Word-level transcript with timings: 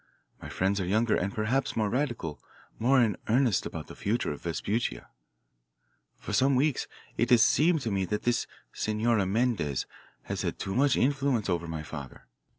My 0.41 0.49
friends 0.49 0.79
are 0.81 0.85
younger 0.87 1.15
and 1.15 1.31
perhaps 1.31 1.75
more 1.75 1.87
radical, 1.87 2.41
more 2.79 2.99
in 2.99 3.17
earnest 3.29 3.67
about 3.67 3.85
the 3.85 3.95
future 3.95 4.31
of 4.31 4.41
Vespuccia. 4.41 5.09
"For 6.17 6.33
some 6.33 6.55
weeks 6.55 6.87
it 7.17 7.29
has 7.29 7.43
seemed 7.45 7.81
to 7.81 7.91
me 7.91 8.05
that 8.05 8.23
this 8.23 8.47
Senora 8.73 9.27
Mendez 9.27 9.85
has 10.23 10.41
had 10.41 10.57
too 10.57 10.73
much 10.73 10.97
influence 10.97 11.51
over 11.51 11.67
my 11.67 11.83
father. 11.83 12.25